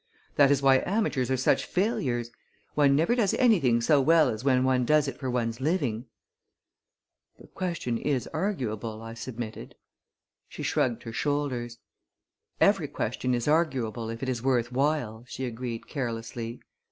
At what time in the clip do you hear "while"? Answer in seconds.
14.71-15.23